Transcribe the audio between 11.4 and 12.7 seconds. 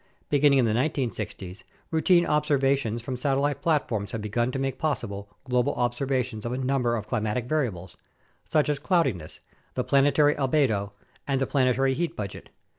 planetary heat budget.